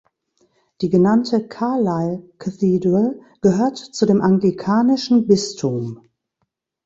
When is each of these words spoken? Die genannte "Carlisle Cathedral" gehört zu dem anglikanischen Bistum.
Die 0.81 0.89
genannte 0.89 1.45
"Carlisle 1.47 2.27
Cathedral" 2.39 3.19
gehört 3.41 3.77
zu 3.77 4.07
dem 4.07 4.19
anglikanischen 4.19 5.27
Bistum. 5.27 6.09